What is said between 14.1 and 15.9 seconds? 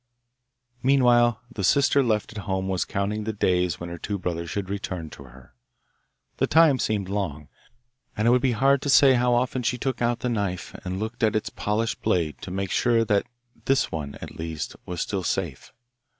at least was still safe.